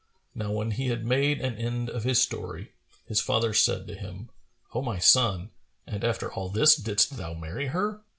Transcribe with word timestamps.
Now 0.33 0.51
when 0.51 0.71
he 0.71 0.87
had 0.87 1.05
made 1.05 1.41
an 1.41 1.57
end 1.59 1.87
of 1.87 2.05
his 2.05 2.19
story, 2.19 2.71
his 3.05 3.21
father 3.21 3.53
said 3.53 3.85
to 3.85 3.93
him, 3.93 4.29
"O 4.73 4.81
my 4.81 4.97
son, 4.97 5.51
and 5.85 6.03
after 6.03 6.33
all 6.33 6.49
this 6.49 6.75
didst 6.75 7.17
thou 7.17 7.35
marry 7.35 7.67
her?" 7.67 8.01